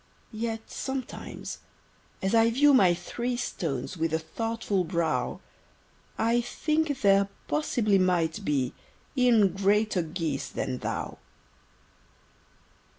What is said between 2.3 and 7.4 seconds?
I view my three Stones with a thoughtful brow, I think there